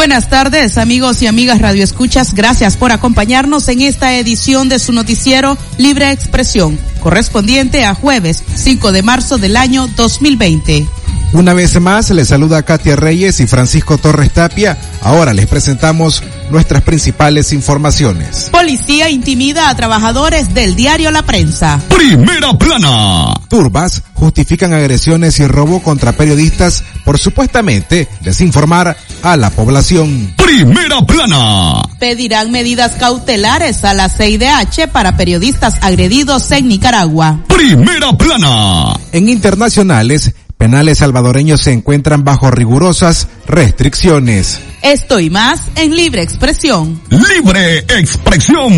Buenas 0.00 0.30
tardes, 0.30 0.78
amigos 0.78 1.20
y 1.20 1.26
amigas 1.26 1.60
Radio 1.60 1.84
Escuchas. 1.84 2.32
Gracias 2.32 2.78
por 2.78 2.90
acompañarnos 2.90 3.68
en 3.68 3.82
esta 3.82 4.16
edición 4.16 4.70
de 4.70 4.78
su 4.78 4.94
noticiero 4.94 5.58
Libre 5.76 6.10
Expresión, 6.10 6.78
correspondiente 7.00 7.84
a 7.84 7.94
jueves 7.94 8.42
5 8.54 8.92
de 8.92 9.02
marzo 9.02 9.36
del 9.36 9.58
año 9.58 9.88
2020. 9.88 10.88
Una 11.32 11.54
vez 11.54 11.80
más, 11.80 12.10
les 12.10 12.28
saluda 12.28 12.64
Katia 12.64 12.96
Reyes 12.96 13.38
y 13.38 13.46
Francisco 13.46 13.98
Torres 13.98 14.32
Tapia. 14.32 14.76
Ahora 15.00 15.32
les 15.32 15.46
presentamos 15.46 16.24
nuestras 16.50 16.82
principales 16.82 17.52
informaciones. 17.52 18.48
Policía 18.50 19.08
intimida 19.10 19.68
a 19.68 19.76
trabajadores 19.76 20.52
del 20.54 20.74
diario 20.74 21.12
La 21.12 21.22
Prensa. 21.22 21.80
Primera 21.88 22.52
plana. 22.54 23.32
Turbas 23.48 24.02
justifican 24.14 24.72
agresiones 24.72 25.38
y 25.38 25.46
robo 25.46 25.80
contra 25.80 26.12
periodistas 26.12 26.82
por 27.04 27.16
supuestamente 27.18 28.08
desinformar 28.22 28.96
a 29.22 29.36
la 29.36 29.50
población. 29.50 30.34
Primera 30.36 31.00
plana. 31.02 31.82
Pedirán 32.00 32.50
medidas 32.50 32.92
cautelares 32.98 33.84
a 33.84 33.94
la 33.94 34.08
CIDH 34.08 34.88
para 34.90 35.16
periodistas 35.16 35.74
agredidos 35.80 36.50
en 36.50 36.66
Nicaragua. 36.66 37.38
Primera 37.46 38.12
plana. 38.12 38.98
En 39.12 39.28
internacionales, 39.28 40.32
penales 40.60 40.98
salvadoreños 40.98 41.62
se 41.62 41.72
encuentran 41.72 42.22
bajo 42.22 42.50
rigurosas 42.50 43.28
restricciones. 43.46 44.60
Esto 44.82 45.18
y 45.18 45.30
más 45.30 45.62
en 45.74 45.96
Libre 45.96 46.20
Expresión. 46.20 47.00
Libre 47.08 47.78
Expresión. 47.88 48.70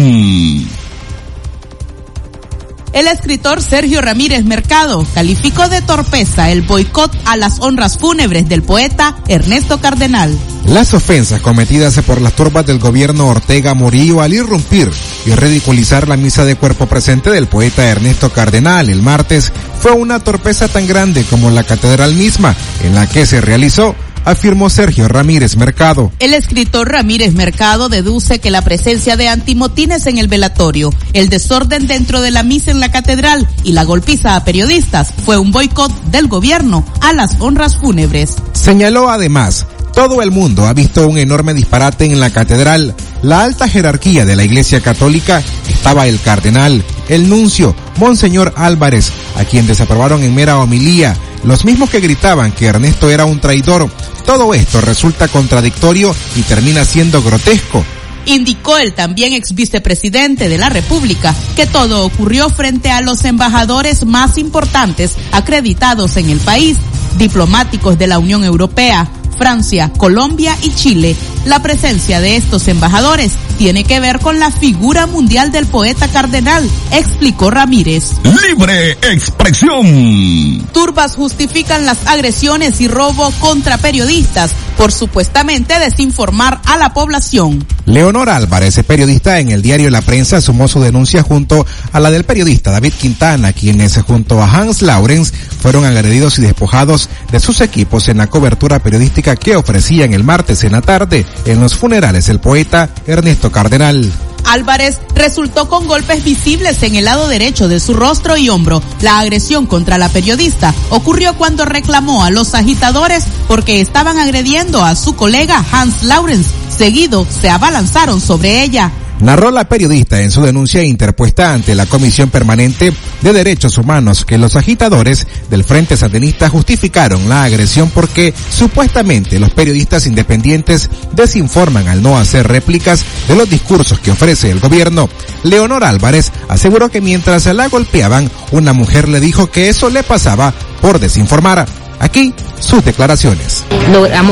El 2.92 3.06
escritor 3.06 3.62
Sergio 3.62 4.02
Ramírez 4.02 4.44
Mercado 4.44 5.06
calificó 5.14 5.68
de 5.68 5.80
torpeza 5.80 6.50
el 6.50 6.60
boicot 6.60 7.10
a 7.24 7.38
las 7.38 7.60
honras 7.60 7.96
fúnebres 7.96 8.48
del 8.50 8.62
poeta 8.62 9.16
Ernesto 9.28 9.80
Cardenal. 9.80 10.38
Las 10.66 10.92
ofensas 10.92 11.40
cometidas 11.40 11.98
por 12.06 12.20
las 12.20 12.34
turbas 12.34 12.66
del 12.66 12.78
gobierno 12.78 13.28
Ortega 13.28 13.72
Murillo 13.72 14.20
al 14.20 14.34
irrumpir 14.34 14.90
y 15.24 15.30
ridiculizar 15.30 16.06
la 16.06 16.18
misa 16.18 16.44
de 16.44 16.56
cuerpo 16.56 16.86
presente 16.86 17.30
del 17.30 17.46
poeta 17.46 17.86
Ernesto 17.86 18.30
Cardenal 18.30 18.90
el 18.90 19.02
martes 19.02 19.52
fue 19.80 19.92
una 19.92 20.20
torpeza 20.20 20.68
tan 20.68 20.86
grande 20.86 21.24
como 21.24 21.50
la 21.50 21.64
catedral 21.64 22.14
misma 22.14 22.54
en 22.82 22.94
la 22.94 23.08
que 23.08 23.24
se 23.24 23.40
realizó 23.40 23.96
afirmó 24.24 24.70
Sergio 24.70 25.08
Ramírez 25.08 25.56
Mercado. 25.56 26.12
El 26.18 26.34
escritor 26.34 26.90
Ramírez 26.90 27.34
Mercado 27.34 27.88
deduce 27.88 28.38
que 28.38 28.50
la 28.50 28.62
presencia 28.62 29.16
de 29.16 29.28
antimotines 29.28 30.06
en 30.06 30.18
el 30.18 30.28
velatorio, 30.28 30.90
el 31.12 31.28
desorden 31.28 31.86
dentro 31.86 32.20
de 32.20 32.30
la 32.30 32.42
misa 32.42 32.70
en 32.70 32.80
la 32.80 32.90
catedral 32.90 33.48
y 33.64 33.72
la 33.72 33.84
golpiza 33.84 34.36
a 34.36 34.44
periodistas 34.44 35.12
fue 35.24 35.38
un 35.38 35.52
boicot 35.52 35.92
del 36.10 36.28
gobierno 36.28 36.84
a 37.00 37.12
las 37.12 37.36
honras 37.40 37.78
fúnebres. 37.78 38.36
Señaló 38.52 39.10
además 39.10 39.66
todo 39.92 40.22
el 40.22 40.30
mundo 40.30 40.66
ha 40.66 40.72
visto 40.72 41.06
un 41.06 41.18
enorme 41.18 41.52
disparate 41.52 42.06
en 42.06 42.18
la 42.18 42.30
catedral. 42.30 42.94
La 43.22 43.44
alta 43.44 43.68
jerarquía 43.68 44.24
de 44.24 44.34
la 44.34 44.42
Iglesia 44.42 44.80
Católica 44.80 45.42
estaba 45.68 46.08
el 46.08 46.20
cardenal, 46.20 46.84
el 47.08 47.28
nuncio, 47.28 47.74
Monseñor 47.98 48.52
Álvarez, 48.56 49.12
a 49.36 49.44
quien 49.44 49.66
desaprobaron 49.66 50.24
en 50.24 50.34
mera 50.34 50.58
homilía, 50.58 51.16
los 51.44 51.64
mismos 51.64 51.88
que 51.88 52.00
gritaban 52.00 52.50
que 52.50 52.66
Ernesto 52.66 53.10
era 53.10 53.24
un 53.24 53.38
traidor. 53.38 53.88
Todo 54.26 54.54
esto 54.54 54.80
resulta 54.80 55.28
contradictorio 55.28 56.14
y 56.34 56.42
termina 56.42 56.84
siendo 56.84 57.22
grotesco. 57.22 57.84
Indicó 58.26 58.78
el 58.78 58.92
también 58.92 59.32
ex 59.34 59.54
vicepresidente 59.54 60.48
de 60.48 60.58
la 60.58 60.68
República 60.68 61.34
que 61.54 61.66
todo 61.66 62.04
ocurrió 62.04 62.50
frente 62.50 62.90
a 62.90 63.02
los 63.02 63.24
embajadores 63.24 64.04
más 64.04 64.36
importantes 64.36 65.12
acreditados 65.30 66.16
en 66.16 66.28
el 66.28 66.38
país, 66.40 66.76
diplomáticos 67.18 67.98
de 67.98 68.06
la 68.08 68.18
Unión 68.18 68.44
Europea, 68.44 69.08
Francia, 69.36 69.92
Colombia 69.96 70.56
y 70.62 70.72
Chile. 70.74 71.16
La 71.44 71.60
presencia 71.60 72.20
de 72.20 72.36
estos 72.36 72.68
embajadores 72.68 73.32
tiene 73.58 73.82
que 73.82 73.98
ver 73.98 74.20
con 74.20 74.38
la 74.38 74.50
figura 74.50 75.06
mundial 75.06 75.50
del 75.50 75.66
poeta 75.66 76.06
cardenal, 76.08 76.68
explicó 76.92 77.50
Ramírez. 77.50 78.12
Libre 78.22 78.92
expresión. 78.92 80.66
Turbas 80.72 81.16
justifican 81.16 81.84
las 81.84 82.06
agresiones 82.06 82.80
y 82.80 82.86
robo 82.86 83.32
contra 83.40 83.78
periodistas 83.78 84.52
por 84.76 84.92
supuestamente 84.92 85.78
desinformar 85.78 86.60
a 86.64 86.76
la 86.76 86.94
población. 86.94 87.64
Leonor 87.84 88.30
Álvarez, 88.30 88.80
periodista 88.86 89.40
en 89.40 89.50
el 89.50 89.62
diario 89.62 89.90
La 89.90 90.02
Prensa, 90.02 90.40
sumó 90.40 90.68
su 90.68 90.80
denuncia 90.80 91.22
junto 91.22 91.66
a 91.92 92.00
la 92.00 92.10
del 92.10 92.24
periodista 92.24 92.70
David 92.70 92.92
Quintana, 92.92 93.52
quienes 93.52 94.00
junto 94.02 94.40
a 94.40 94.50
Hans 94.50 94.82
Laurens 94.82 95.32
fueron 95.60 95.84
agredidos 95.84 96.38
y 96.38 96.42
despojados 96.42 97.08
de 97.30 97.40
sus 97.40 97.60
equipos 97.60 98.08
en 98.08 98.18
la 98.18 98.28
cobertura 98.28 98.78
periodística 98.78 99.36
que 99.36 99.56
ofrecían 99.56 100.14
el 100.14 100.24
martes 100.24 100.64
en 100.64 100.72
la 100.72 100.80
tarde 100.80 101.26
en 101.44 101.60
los 101.60 101.74
funerales 101.74 102.26
del 102.26 102.40
poeta 102.40 102.88
Ernesto 103.06 103.50
Cardenal. 103.50 104.12
Álvarez 104.44 104.98
resultó 105.14 105.68
con 105.68 105.86
golpes 105.86 106.24
visibles 106.24 106.82
en 106.82 106.96
el 106.96 107.04
lado 107.04 107.28
derecho 107.28 107.68
de 107.68 107.80
su 107.80 107.94
rostro 107.94 108.36
y 108.36 108.48
hombro. 108.48 108.82
La 109.00 109.18
agresión 109.18 109.66
contra 109.66 109.98
la 109.98 110.08
periodista 110.08 110.74
ocurrió 110.90 111.34
cuando 111.34 111.64
reclamó 111.64 112.24
a 112.24 112.30
los 112.30 112.54
agitadores 112.54 113.24
porque 113.48 113.80
estaban 113.80 114.18
agrediendo 114.18 114.84
a 114.84 114.94
su 114.94 115.14
colega 115.14 115.64
Hans 115.72 116.02
Laurens. 116.02 116.46
Seguido 116.76 117.26
se 117.40 117.50
abalanzaron 117.50 118.20
sobre 118.20 118.62
ella 118.62 118.90
narró 119.22 119.50
la 119.50 119.68
periodista 119.68 120.20
en 120.20 120.30
su 120.30 120.42
denuncia 120.42 120.82
interpuesta 120.82 121.54
ante 121.54 121.74
la 121.74 121.86
Comisión 121.86 122.28
Permanente 122.28 122.92
de 123.20 123.32
Derechos 123.32 123.78
Humanos 123.78 124.24
que 124.24 124.36
los 124.36 124.56
agitadores 124.56 125.26
del 125.48 125.64
Frente 125.64 125.96
Sandinista 125.96 126.48
justificaron 126.48 127.28
la 127.28 127.44
agresión 127.44 127.90
porque 127.90 128.34
supuestamente 128.50 129.38
los 129.38 129.50
periodistas 129.50 130.06
independientes 130.06 130.90
desinforman 131.12 131.88
al 131.88 132.02
no 132.02 132.18
hacer 132.18 132.48
réplicas 132.48 133.04
de 133.28 133.36
los 133.36 133.48
discursos 133.48 134.00
que 134.00 134.10
ofrece 134.10 134.50
el 134.50 134.60
gobierno. 134.60 135.08
Leonor 135.44 135.84
Álvarez 135.84 136.32
aseguró 136.48 136.90
que 136.90 137.00
mientras 137.00 137.46
la 137.46 137.68
golpeaban, 137.68 138.30
una 138.50 138.72
mujer 138.72 139.08
le 139.08 139.20
dijo 139.20 139.50
que 139.50 139.68
eso 139.68 139.88
le 139.88 140.02
pasaba 140.02 140.52
por 140.80 140.98
desinformar. 140.98 141.66
Aquí 142.00 142.34
sus 142.58 142.84
declaraciones. 142.84 143.62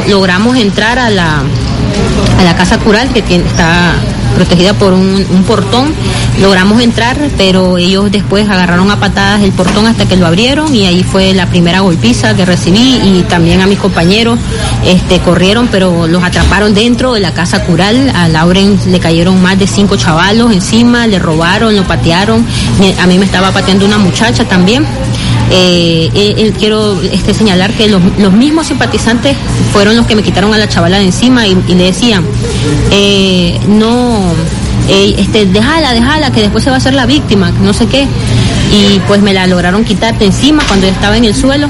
Logramos, 0.08 0.56
entrar 0.56 0.98
a 0.98 1.08
la, 1.08 1.42
a 2.38 2.42
la 2.42 2.56
casa 2.56 2.78
cural 2.78 3.12
que 3.12 3.22
tiene, 3.22 3.46
está 3.46 3.94
protegida 4.34 4.74
por 4.74 4.92
un, 4.92 5.44
portón. 5.46 5.92
Logramos 6.40 6.80
entrar, 6.80 7.16
pero 7.36 7.76
ellos 7.76 8.10
después 8.10 8.48
agarraron 8.48 8.90
a 8.90 8.98
patadas 8.98 9.42
el 9.42 9.52
portón 9.52 9.86
hasta 9.86 10.06
que 10.06 10.16
lo 10.16 10.26
abrieron 10.26 10.74
y 10.74 10.86
ahí 10.86 11.02
fue 11.02 11.34
la 11.34 11.46
primera 11.46 11.80
golpiza 11.80 12.34
que 12.34 12.44
recibí 12.44 13.00
y 13.02 13.24
también 13.28 13.60
a 13.60 13.66
mis 13.66 13.78
compañeros 13.78 14.38
este, 14.86 15.18
corrieron, 15.20 15.68
pero 15.70 16.06
los 16.06 16.22
atraparon 16.22 16.72
dentro 16.72 17.12
de 17.14 17.20
la 17.20 17.32
casa 17.32 17.64
cural. 17.64 18.10
A 18.14 18.28
Lauren 18.28 18.78
le 18.86 19.00
cayeron 19.00 19.42
más 19.42 19.58
de 19.58 19.66
cinco 19.66 19.96
chavalos 19.96 20.52
encima, 20.52 21.06
le 21.06 21.18
robaron, 21.18 21.76
lo 21.76 21.84
patearon. 21.84 22.44
A 23.00 23.06
mí 23.06 23.18
me 23.18 23.24
estaba 23.24 23.50
pateando 23.50 23.84
una 23.84 23.98
muchacha 23.98 24.44
también. 24.44 24.86
Eh, 25.52 26.10
eh, 26.14 26.52
quiero 26.56 27.00
este, 27.02 27.34
señalar 27.34 27.72
que 27.72 27.88
los, 27.88 28.00
mismos 28.32 28.68
simpatizantes 28.68 29.36
fueron 29.72 29.96
los 29.96 30.06
que 30.06 30.14
me 30.14 30.22
quitaron 30.22 30.54
a 30.54 30.58
la 30.58 30.68
chavala 30.68 30.98
de 30.98 31.06
encima 31.06 31.46
y 31.46 31.54
le 31.74 31.84
decían, 31.84 32.24
eh, 32.90 33.58
no, 33.68 34.32
este, 34.88 35.46
déjala, 35.46 35.94
déjala, 35.94 36.32
que 36.32 36.40
después 36.40 36.64
se 36.64 36.70
va 36.70 36.76
a 36.76 36.78
hacer 36.78 36.94
la 36.94 37.06
víctima, 37.06 37.50
no 37.62 37.72
sé 37.72 37.86
qué. 37.86 38.06
Y 38.72 39.00
pues 39.08 39.20
me 39.20 39.32
la 39.32 39.46
lograron 39.46 39.84
quitar 39.84 40.16
de 40.18 40.26
encima 40.26 40.62
cuando 40.68 40.86
yo 40.86 40.92
estaba 40.92 41.16
en 41.16 41.24
el 41.24 41.34
suelo 41.34 41.68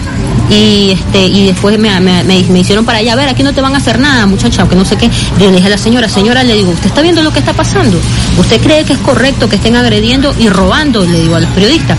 y 0.51 0.91
este 0.91 1.27
y 1.27 1.47
después 1.47 1.79
me, 1.79 2.01
me, 2.01 2.59
hicieron 2.59 2.85
para 2.85 2.99
allá, 2.99 3.13
a 3.13 3.17
ver, 3.17 3.29
aquí 3.29 3.43
no 3.43 3.53
te 3.53 3.61
van 3.61 3.75
a 3.75 3.79
hacer 3.79 3.99
nada, 3.99 4.27
muchacha, 4.27 4.69
que 4.69 4.75
no 4.75 4.85
sé 4.85 4.97
qué. 4.97 5.09
Yo 5.39 5.47
le 5.47 5.53
dije 5.53 5.69
a 5.69 5.71
la 5.71 5.79
señora, 5.79 6.09
señora, 6.09 6.43
le 6.43 6.55
digo, 6.55 6.71
¿usted 6.73 6.87
está 6.87 7.03
viendo 7.03 7.23
lo 7.23 7.33
que 7.33 7.39
está 7.39 7.53
pasando? 7.53 7.99
¿Usted 8.37 8.61
cree 8.61 8.85
que 8.85 8.95
es 8.95 8.99
correcto 8.99 9.49
que 9.49 9.57
estén 9.57 9.77
agrediendo 9.77 10.35
y 10.39 10.49
robando? 10.49 11.05
Le 11.05 11.21
digo 11.21 11.37
a 11.37 11.41
los 11.41 11.51
periodistas. 11.51 11.97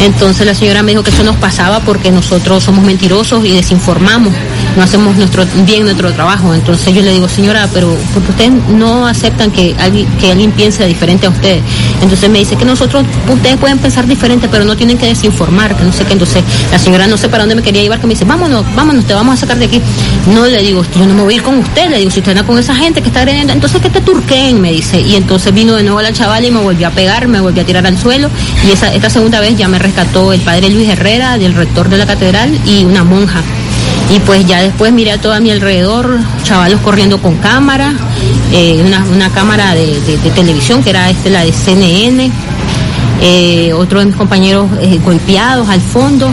Entonces 0.00 0.46
la 0.46 0.54
señora 0.54 0.82
me 0.82 0.92
dijo 0.92 1.02
que 1.02 1.10
eso 1.10 1.22
nos 1.22 1.36
pasaba 1.36 1.80
porque 1.80 2.10
nosotros 2.10 2.62
somos 2.62 2.84
mentirosos 2.84 3.44
y 3.44 3.52
desinformamos, 3.52 4.34
no 4.76 4.82
hacemos 4.82 5.16
nuestro 5.16 5.46
bien 5.64 5.84
nuestro 5.84 6.12
trabajo. 6.12 6.52
Entonces 6.52 6.94
yo 6.94 7.00
le 7.00 7.12
digo, 7.12 7.28
señora, 7.28 7.68
pero 7.72 7.96
porque 8.12 8.30
ustedes 8.30 8.52
no 8.68 9.06
aceptan 9.06 9.50
que 9.50 9.74
alguien, 9.78 10.06
que 10.18 10.32
alguien 10.32 10.52
piense 10.52 10.84
diferente 10.86 11.26
a 11.26 11.30
ustedes. 11.30 11.62
Entonces 12.02 12.28
me 12.28 12.38
dice 12.38 12.56
que 12.56 12.64
nosotros, 12.66 13.04
ustedes 13.32 13.56
pueden 13.56 13.78
pensar 13.78 14.06
diferente, 14.06 14.48
pero 14.50 14.64
no 14.64 14.76
tienen 14.76 14.98
que 14.98 15.06
desinformar, 15.06 15.74
que 15.74 15.84
no 15.84 15.92
sé 15.92 16.04
qué. 16.04 16.12
Entonces 16.12 16.42
la 16.70 16.78
señora 16.78 17.06
no 17.06 17.16
sé 17.16 17.28
para 17.28 17.44
dónde 17.44 17.54
me 17.54 17.62
quería 17.62 17.82
llevar 17.82 17.93
que 18.00 18.06
me 18.06 18.14
dice, 18.14 18.24
vámonos, 18.24 18.64
vámonos, 18.74 19.04
te 19.04 19.14
vamos 19.14 19.34
a 19.34 19.36
sacar 19.36 19.58
de 19.58 19.66
aquí. 19.66 19.80
No, 20.32 20.46
le 20.46 20.62
digo, 20.62 20.84
yo 20.98 21.06
no 21.06 21.14
me 21.14 21.22
voy 21.22 21.34
a 21.34 21.36
ir 21.36 21.42
con 21.42 21.58
usted, 21.58 21.90
le 21.90 21.98
digo, 21.98 22.10
si 22.10 22.20
usted 22.20 22.32
anda 22.32 22.44
con 22.44 22.58
esa 22.58 22.74
gente 22.74 23.00
que 23.00 23.08
está 23.08 23.20
agrediendo, 23.20 23.52
entonces 23.52 23.80
que 23.80 23.90
te 23.90 24.00
turquen, 24.00 24.60
me 24.60 24.72
dice. 24.72 25.00
Y 25.00 25.16
entonces 25.16 25.52
vino 25.52 25.74
de 25.74 25.82
nuevo 25.82 26.00
la 26.00 26.12
chavala 26.12 26.46
y 26.46 26.50
me 26.50 26.60
volvió 26.60 26.88
a 26.88 26.90
pegar, 26.90 27.28
me 27.28 27.40
volvió 27.40 27.62
a 27.62 27.66
tirar 27.66 27.86
al 27.86 27.98
suelo. 27.98 28.30
Y 28.66 28.72
esa, 28.72 28.92
esta 28.94 29.10
segunda 29.10 29.40
vez 29.40 29.56
ya 29.56 29.68
me 29.68 29.78
rescató 29.78 30.32
el 30.32 30.40
padre 30.40 30.70
Luis 30.70 30.88
Herrera, 30.88 31.38
del 31.38 31.54
rector 31.54 31.88
de 31.88 31.98
la 31.98 32.06
catedral, 32.06 32.58
y 32.66 32.84
una 32.84 33.04
monja. 33.04 33.42
Y 34.10 34.18
pues 34.20 34.46
ya 34.46 34.60
después 34.60 34.92
miré 34.92 35.12
a 35.12 35.20
todo 35.20 35.32
a 35.32 35.40
mi 35.40 35.50
alrededor, 35.50 36.18
chavalos 36.42 36.80
corriendo 36.80 37.20
con 37.20 37.36
cámara, 37.36 37.94
eh, 38.52 38.84
una, 38.84 39.30
cámara 39.30 39.74
de, 39.74 39.98
televisión 40.34 40.82
que 40.82 40.90
era 40.90 41.08
este, 41.10 41.30
la 41.30 41.44
de 41.44 41.52
CNN, 41.52 42.30
eh, 43.22 43.72
otro 43.72 44.00
de 44.00 44.06
mis 44.06 44.14
compañeros 44.14 44.68
eh, 44.80 45.00
golpeados 45.02 45.68
al 45.68 45.80
fondo, 45.80 46.30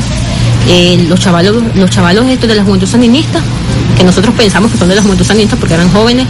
eh, 0.67 1.05
los 1.07 1.19
chavalos, 1.19 1.63
los 1.75 1.89
chavalos 1.89 2.25
estos 2.27 2.47
de 2.47 2.55
la 2.55 2.63
Juventud 2.63 2.87
Sandinista, 2.87 3.41
que 3.97 4.03
nosotros 4.03 4.33
pensamos 4.35 4.71
que 4.71 4.77
son 4.77 4.89
de 4.89 4.95
la 4.95 5.01
Juventud 5.01 5.25
Sandinista 5.25 5.57
porque 5.57 5.73
eran 5.73 5.91
jóvenes, 5.91 6.27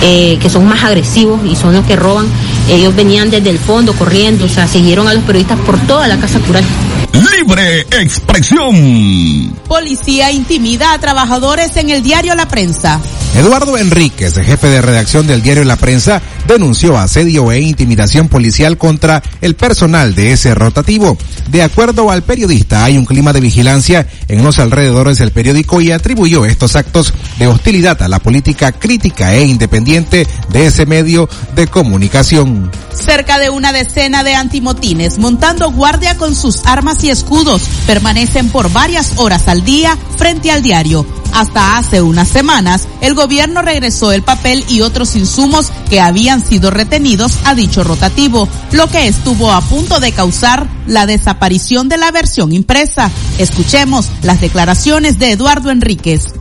que 0.00 0.50
son 0.50 0.66
más 0.66 0.84
agresivos 0.84 1.40
y 1.50 1.56
son 1.56 1.72
los 1.72 1.84
que 1.84 1.96
roban, 1.96 2.26
ellos 2.70 2.94
venían 2.94 3.30
desde 3.30 3.50
el 3.50 3.58
fondo 3.58 3.92
corriendo, 3.94 4.44
o 4.44 4.48
sea, 4.48 4.68
siguieron 4.68 5.08
a 5.08 5.14
los 5.14 5.24
periodistas 5.24 5.58
por 5.60 5.78
toda 5.80 6.06
la 6.06 6.16
Casa 6.18 6.38
Cural. 6.40 6.64
Libre 7.12 7.80
expresión. 7.80 9.52
Policía 9.66 10.30
intimida 10.32 10.92
a 10.92 10.98
trabajadores 10.98 11.76
en 11.76 11.90
el 11.90 12.02
diario 12.02 12.34
La 12.34 12.46
Prensa. 12.46 13.00
Eduardo 13.36 13.76
Enríquez, 13.76 14.32
jefe 14.32 14.66
de 14.66 14.80
redacción 14.80 15.26
del 15.26 15.42
diario 15.42 15.62
La 15.64 15.76
Prensa, 15.76 16.22
denunció 16.48 16.96
asedio 16.96 17.52
e 17.52 17.60
intimidación 17.60 18.28
policial 18.28 18.78
contra 18.78 19.22
el 19.42 19.54
personal 19.54 20.14
de 20.14 20.32
ese 20.32 20.54
rotativo. 20.54 21.18
De 21.50 21.62
acuerdo 21.62 22.10
al 22.10 22.22
periodista, 22.22 22.82
hay 22.82 22.96
un 22.96 23.04
clima 23.04 23.34
de 23.34 23.40
vigilancia 23.40 24.06
en 24.28 24.42
los 24.42 24.58
alrededores 24.58 25.18
del 25.18 25.32
periódico 25.32 25.82
y 25.82 25.92
atribuyó 25.92 26.46
estos 26.46 26.76
actos 26.76 27.12
de 27.38 27.46
hostilidad 27.46 28.00
a 28.00 28.08
la 28.08 28.20
política 28.20 28.72
crítica 28.72 29.34
e 29.34 29.44
independiente 29.44 30.26
de 30.48 30.66
ese 30.66 30.86
medio 30.86 31.28
de 31.54 31.66
comunicación. 31.66 32.70
Cerca 32.94 33.38
de 33.38 33.50
una 33.50 33.74
decena 33.74 34.24
de 34.24 34.34
antimotines 34.34 35.18
montando 35.18 35.70
guardia 35.70 36.16
con 36.16 36.34
sus 36.34 36.64
armas 36.64 37.04
y 37.04 37.10
escudos 37.10 37.60
permanecen 37.86 38.48
por 38.48 38.72
varias 38.72 39.12
horas 39.18 39.46
al 39.46 39.62
día 39.62 39.98
frente 40.16 40.50
al 40.50 40.62
diario. 40.62 41.06
Hasta 41.36 41.76
hace 41.76 42.00
unas 42.00 42.28
semanas, 42.28 42.88
el 43.02 43.12
gobierno 43.12 43.60
regresó 43.60 44.10
el 44.10 44.22
papel 44.22 44.64
y 44.70 44.80
otros 44.80 45.14
insumos 45.16 45.70
que 45.90 46.00
habían 46.00 46.42
sido 46.42 46.70
retenidos 46.70 47.36
a 47.44 47.54
dicho 47.54 47.84
rotativo, 47.84 48.48
lo 48.72 48.86
que 48.86 49.06
estuvo 49.06 49.52
a 49.52 49.60
punto 49.60 50.00
de 50.00 50.12
causar 50.12 50.66
la 50.86 51.04
desaparición 51.04 51.90
de 51.90 51.98
la 51.98 52.10
versión 52.10 52.52
impresa. 52.52 53.10
Escuchemos 53.36 54.08
las 54.22 54.40
declaraciones 54.40 55.18
de 55.18 55.32
Eduardo 55.32 55.70
Enríquez. 55.70 56.32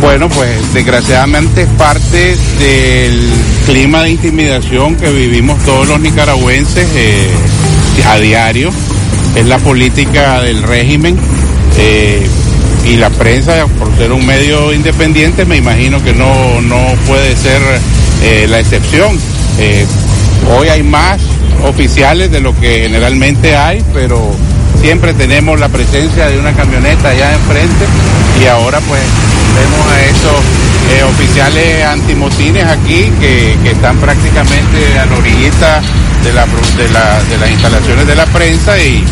Bueno, 0.00 0.28
pues 0.28 0.74
desgraciadamente 0.74 1.62
es 1.62 1.68
parte 1.78 2.36
del 2.58 3.30
clima 3.66 4.02
de 4.02 4.10
intimidación 4.10 4.96
que 4.96 5.10
vivimos 5.10 5.62
todos 5.64 5.86
los 5.86 6.00
nicaragüenses 6.00 6.88
eh, 6.96 7.30
a 8.04 8.18
diario. 8.18 8.72
Es 9.36 9.46
la 9.46 9.58
política 9.58 10.40
del 10.40 10.64
régimen. 10.64 11.16
Eh, 11.78 12.28
y 12.84 12.96
la 12.96 13.10
prensa, 13.10 13.66
por 13.78 13.94
ser 13.96 14.12
un 14.12 14.24
medio 14.26 14.72
independiente, 14.72 15.44
me 15.44 15.56
imagino 15.56 16.02
que 16.02 16.12
no, 16.12 16.60
no 16.62 16.78
puede 17.06 17.36
ser 17.36 17.60
eh, 18.22 18.46
la 18.48 18.60
excepción. 18.60 19.18
hoy 20.56 20.68
hay 20.68 20.82
más 20.82 21.20
oficiales 21.64 22.30
de 22.30 22.40
lo 22.40 22.58
que 22.58 22.82
generalmente 22.82 23.56
hay, 23.56 23.84
pero 23.92 24.34
siempre 24.80 25.12
tenemos 25.12 25.60
la 25.60 25.68
presencia 25.68 26.26
de 26.28 26.38
una 26.38 26.52
camioneta 26.52 27.10
allá 27.10 27.34
enfrente 27.34 27.84
y 28.42 28.46
ahora 28.46 28.80
pues 28.80 29.02
vemos 29.54 29.86
a 29.86 30.00
esos 30.04 30.40
eh, 30.90 31.02
oficiales 31.04 31.84
antimotines 31.84 32.64
aquí 32.64 33.10
que, 33.20 33.56
están 33.70 33.96
prácticamente 33.98 34.98
a 34.98 35.06
la 35.06 35.16
orillita 35.16 35.82
de, 36.24 36.32
la, 36.32 36.46
de, 36.46 37.38
las 37.38 37.50
instalaciones 37.50 38.06
de 38.06 38.14
la 38.14 38.26
prensa 38.26 38.78
y 38.78 39.04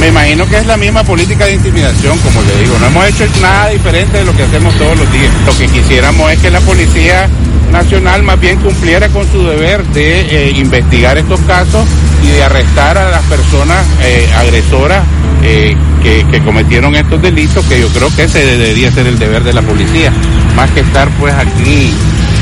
me 0.00 0.08
imagino 0.08 0.48
que 0.48 0.58
es 0.58 0.66
la 0.66 0.76
misma 0.76 1.04
política 1.04 1.46
de 1.46 1.54
intimidación, 1.54 2.18
como 2.18 2.42
le 2.42 2.56
digo, 2.62 2.78
no 2.78 2.86
hemos 2.86 3.06
hecho 3.06 3.24
nada 3.40 3.68
diferente 3.68 4.18
de 4.18 4.24
lo 4.24 4.36
que 4.36 4.42
hacemos 4.42 4.74
todos 4.76 4.98
los 4.98 5.12
días. 5.12 5.30
Lo 5.46 5.56
que 5.56 5.66
quisiéramos 5.66 6.30
es 6.32 6.38
que 6.40 6.50
la 6.50 6.60
policía 6.60 7.28
nacional 7.70 8.22
más 8.22 8.38
bien 8.38 8.58
cumpliera 8.58 9.08
con 9.08 9.30
su 9.30 9.42
deber 9.46 9.84
de 9.88 10.20
eh, 10.20 10.50
investigar 10.56 11.16
estos 11.18 11.40
casos 11.40 11.86
y 12.22 12.28
de 12.28 12.42
arrestar 12.42 12.98
a 12.98 13.10
las 13.10 13.22
personas 13.22 13.84
eh, 14.02 14.28
agresoras 14.36 15.04
eh, 15.42 15.74
que, 16.02 16.26
que, 16.30 16.40
cometieron 16.42 16.94
estos 16.94 17.20
delitos, 17.20 17.64
que 17.66 17.80
yo 17.80 17.88
creo 17.88 18.14
que 18.14 18.24
ese 18.24 18.44
debería 18.44 18.92
ser 18.92 19.06
el 19.06 19.18
deber 19.18 19.42
de 19.42 19.52
la 19.52 19.62
policía, 19.62 20.12
más 20.54 20.70
que 20.70 20.80
estar 20.80 21.08
pues 21.18 21.34
aquí 21.34 21.92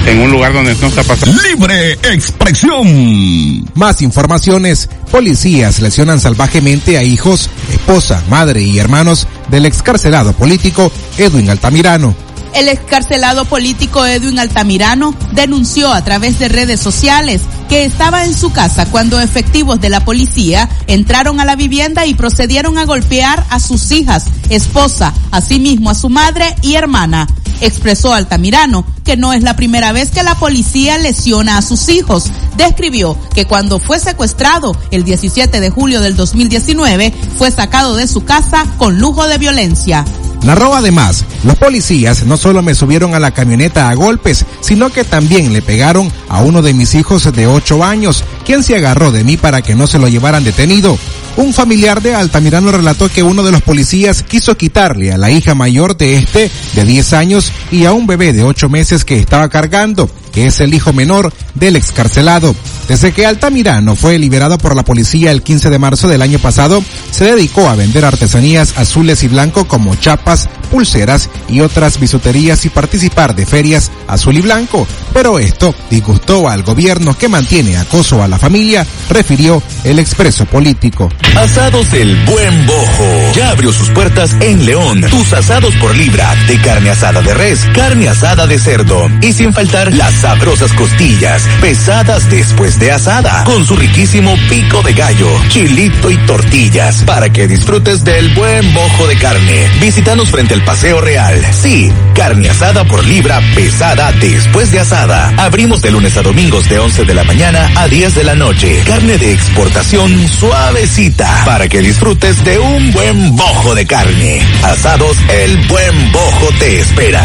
en 0.07 0.19
un 0.19 0.31
lugar 0.31 0.53
donde 0.53 0.75
no 0.75 0.87
está 0.89 1.03
pasando. 1.03 1.41
Libre 1.43 1.93
expresión. 2.13 3.65
Más 3.75 4.03
informaciones. 4.03 4.89
Policías 5.11 5.81
lesionan 5.81 6.21
salvajemente 6.21 6.97
a 6.97 7.03
hijos, 7.03 7.51
esposa, 7.73 8.23
madre 8.29 8.63
y 8.63 8.79
hermanos 8.79 9.27
del 9.49 9.67
excarcelado 9.67 10.33
político 10.33 10.93
Edwin 11.19 11.51
Altamirano. 11.51 12.15
El 12.55 12.69
excarcelado 12.69 13.45
político 13.45 14.05
Edwin 14.05 14.39
Altamirano 14.39 15.15
denunció 15.33 15.93
a 15.93 16.03
través 16.05 16.39
de 16.39 16.49
redes 16.49 16.81
sociales 16.81 17.43
que 17.69 17.85
estaba 17.85 18.25
en 18.25 18.35
su 18.35 18.53
casa 18.53 18.87
cuando 18.87 19.21
efectivos 19.21 19.81
de 19.81 19.89
la 19.89 20.05
policía 20.05 20.69
entraron 20.89 21.41
a 21.41 21.45
la 21.45 21.55
vivienda 21.55 22.07
y 22.07 22.15
procedieron 22.15 22.77
a 22.79 22.85
golpear 22.85 23.45
a 23.51 23.61
sus 23.61 23.93
hijas, 23.93 24.27
esposa, 24.49 25.15
asimismo 25.31 25.91
a 25.91 25.95
su 25.95 26.09
madre 26.09 26.57
y 26.63 26.75
hermana. 26.75 27.29
Expresó 27.61 28.15
Altamirano 28.15 28.85
que 29.05 29.17
no 29.17 29.33
es 29.33 29.43
la 29.43 29.57
primera 29.57 29.93
vez 29.93 30.11
que 30.11 30.23
la 30.23 30.37
policía 30.37 30.99
lesiona 30.99 31.59
a 31.59 31.63
sus 31.63 31.89
hijos. 31.89 32.31
Describió 32.57 33.17
que 33.35 33.45
cuando 33.45 33.79
fue 33.79 33.99
secuestrado 33.99 34.77
el 34.91 35.05
17 35.05 35.61
de 35.61 35.71
julio 35.71 36.01
del 36.01 36.17
2019 36.17 37.13
fue 37.37 37.51
sacado 37.51 37.97
de 37.97 38.07
su 38.07 38.25
casa 38.25 38.67
con 38.79 38.99
lujo 38.99 39.27
de 39.27 39.39
violencia. 39.39 40.05
Narró 40.43 40.75
además, 40.75 41.25
los 41.45 41.57
policías 41.57 42.25
no 42.25 42.37
solo 42.37 42.63
me 42.63 42.75
subieron 42.75 43.15
a 43.15 43.19
la 43.19 43.33
camioneta 43.33 43.91
a 43.91 43.95
golpes, 43.95 44.47
sino 44.61 44.89
que 44.89 45.05
también 45.05 45.53
le 45.53 45.61
pegaron 45.61 46.11
a 46.29 46.41
uno 46.41 46.63
de 46.63 46.73
mis 46.73 46.95
hijos 46.95 47.31
de 47.31 47.47
8 47.47 47.85
años, 47.85 48.25
quien 48.47 48.63
se 48.63 48.77
agarró 48.77 49.13
de 49.13 49.23
mí 49.23 49.37
para 49.37 49.61
que 49.61 49.75
no 49.75 49.87
se 49.87 49.99
lo 49.99 50.09
llevaran 50.09 50.43
detenido. 50.43 50.99
Un 51.37 51.55
familiar 51.55 52.03
de 52.03 52.15
Altamirano 52.15 52.73
relató 52.73 53.09
que 53.09 53.23
uno 53.23 53.43
de 53.43 53.53
los 53.53 53.63
policías 53.63 54.23
quiso 54.23 54.57
quitarle 54.57 55.13
a 55.13 55.19
la 55.19 55.31
hija 55.31 55.55
mayor 55.55 55.97
de 55.97 56.17
este, 56.17 56.51
de 56.75 56.85
10 56.85 57.13
años, 57.15 57.53
y 57.71 57.85
a 57.85 57.93
un 57.93 58.07
bebé 58.07 58.33
de 58.33 58.43
8 58.43 58.69
meses 58.69 59.05
que 59.05 59.19
estaba 59.19 59.49
cargando, 59.49 60.11
que 60.33 60.47
es 60.47 60.61
el 60.61 60.75
hijo 60.75 60.93
menor 60.93 61.33
del 61.55 61.77
excarcelado. 61.77 62.55
Desde 62.89 63.13
que 63.13 63.25
Altamirano 63.25 63.95
fue 63.95 64.19
liberado 64.19 64.59
por 64.59 64.75
la 64.75 64.85
policía 64.85 65.31
el 65.31 65.43
15 65.43 65.71
de 65.71 65.79
marzo 65.79 66.09
del 66.09 66.23
año 66.23 66.39
pasado, 66.39 66.83
se 67.11 67.25
dedicó 67.25 67.69
a 67.69 67.77
vender 67.77 68.05
artesanías 68.05 68.77
azules 68.77 69.23
y 69.23 69.29
blanco 69.29 69.67
como 69.69 69.95
chapas, 69.95 70.49
pulseras 70.71 71.29
y 71.49 71.61
otras 71.61 72.01
bisuterías 72.01 72.65
y 72.65 72.69
participar 72.69 73.35
de 73.35 73.47
ferias 73.47 73.91
azul 74.09 74.37
y 74.37 74.41
blanco. 74.41 74.87
Pero 75.13 75.39
esto 75.39 75.75
disgustó 75.89 76.49
al 76.49 76.63
gobierno 76.63 77.17
que 77.17 77.29
mantiene 77.29 77.77
acoso 77.77 78.23
a 78.23 78.29
la 78.29 78.39
familia, 78.39 78.87
refirió 79.09 79.63
el 79.85 79.99
expreso 79.99 80.45
político. 80.47 81.09
Asados 81.37 81.93
El 81.93 82.17
Buen 82.25 82.67
Bojo. 82.67 83.33
Ya 83.37 83.51
abrió 83.51 83.73
sus 83.73 83.89
puertas 83.91 84.35
en 84.41 84.67
León. 84.67 85.03
Tus 85.11 85.33
asados 85.33 85.75
por 85.77 85.95
libra 85.95 86.35
de 86.47 86.61
carne 86.61 86.91
asada 86.91 87.23
de 87.23 87.35
res, 87.35 87.61
carne 87.75 88.09
asada 88.09 88.47
de 88.47 88.59
cerdo 88.59 89.09
y 89.23 89.33
sin 89.33 89.53
faltar 89.53 89.93
las 89.95 90.20
sabrosas 90.21 90.73
costillas 90.75 91.49
pesadas 91.63 92.29
después 92.29 92.79
de 92.79 92.93
asada, 92.93 93.45
con 93.45 93.67
su 93.67 93.75
riquísimo 93.75 94.37
pico 94.51 94.83
de 94.83 94.93
gallo, 94.93 95.29
chilito 95.49 96.11
y 96.11 96.17
tortillas, 96.27 97.03
para 97.05 97.33
que 97.33 97.49
disfrutes 97.49 98.05
del 98.05 98.29
buen 98.35 98.75
bojo 98.75 99.07
de 99.07 99.17
carne. 99.17 99.71
Visítanos 99.81 100.31
frente 100.31 100.55
al 100.55 100.63
Paseo 100.63 101.01
Real. 101.01 101.43
Sí, 101.53 101.91
carne 102.15 102.51
asada 102.51 102.85
por 102.85 103.05
libra 103.07 103.41
pesada 103.55 104.13
después 104.13 104.71
de 104.71 104.81
asada. 104.81 105.33
Abrimos 105.39 105.81
de 105.81 105.91
lunes 105.91 106.17
a 106.19 106.23
domingos 106.23 106.69
de 106.69 106.79
11 106.79 107.05
de 107.05 107.15
la 107.15 107.25
mañana 107.25 107.71
a 107.77 107.89
10 107.89 108.15
de 108.15 108.25
la 108.25 108.35
noche. 108.35 108.83
Carne 108.85 109.17
de 109.17 109.33
exportación 109.33 110.29
suavecita, 110.29 111.45
para 111.47 111.67
que 111.69 111.81
disfrutes 111.81 112.45
de 112.45 112.59
un 112.59 112.93
buen 112.93 113.37
bojo 113.37 113.75
de 113.75 113.87
carne. 113.87 114.43
Asados, 114.63 115.17
el 115.31 115.67
buen 115.67 116.13
bojo 116.13 116.49
te 116.59 116.81
espera. 116.81 117.25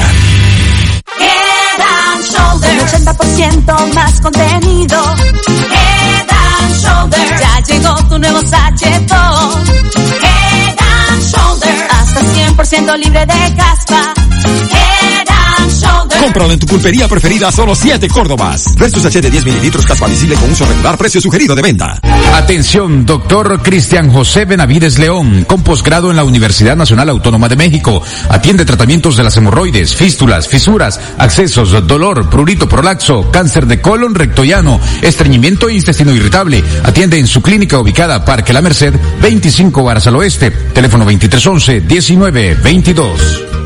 Un 1.17 2.79
80% 2.79 3.93
más 3.93 4.19
contenido. 4.21 5.15
Head 5.71 6.27
and 6.29 6.75
Shoulder. 6.75 7.39
Ya 7.39 7.59
llegó 7.61 7.95
tu 8.09 8.19
nuevo 8.19 8.41
sachetón. 8.41 9.65
Head 10.21 10.77
and 10.79 11.21
Shoulder. 11.23 11.87
Hasta 11.89 12.21
100% 12.21 12.97
libre 12.97 13.25
de 13.25 13.55
Cómpralo 16.25 16.53
en 16.53 16.59
tu 16.59 16.65
pulpería 16.65 17.07
preferida 17.07 17.51
solo 17.51 17.75
7 17.75 18.07
Córdobas. 18.07 18.73
Versus 18.79 19.05
H 19.05 19.21
de 19.21 19.29
10 19.29 19.45
mililitros 19.45 19.85
casual 19.85 20.09
visible 20.09 20.35
con 20.35 20.49
uso 20.49 20.65
regular, 20.65 20.97
precio 20.97 21.21
sugerido 21.21 21.53
de 21.53 21.61
venta. 21.61 21.99
Atención, 22.33 23.05
doctor 23.05 23.61
Cristian 23.61 24.11
José 24.11 24.45
Benavides 24.45 24.97
León, 24.97 25.45
con 25.47 25.61
posgrado 25.61 26.09
en 26.09 26.15
la 26.15 26.23
Universidad 26.23 26.75
Nacional 26.75 27.09
Autónoma 27.09 27.47
de 27.47 27.57
México. 27.57 28.01
Atiende 28.27 28.65
tratamientos 28.65 29.17
de 29.17 29.23
las 29.23 29.37
hemorroides, 29.37 29.95
fístulas, 29.95 30.47
fisuras, 30.47 30.99
accesos, 31.19 31.85
dolor, 31.85 32.27
prurito 32.27 32.67
prolaxo, 32.67 33.29
cáncer 33.29 33.67
de 33.67 33.79
colon 33.79 34.15
rectoyano, 34.15 34.79
estreñimiento 35.03 35.69
e 35.69 35.75
intestino 35.75 36.11
irritable. 36.11 36.63
Atiende 36.83 37.19
en 37.19 37.27
su 37.27 37.43
clínica 37.43 37.77
ubicada 37.77 38.25
Parque 38.25 38.51
La 38.51 38.63
Merced, 38.63 38.95
25 39.21 39.83
horas 39.83 40.07
al 40.07 40.15
oeste. 40.15 40.49
Teléfono 40.49 41.05
2311-1922. 41.05 43.65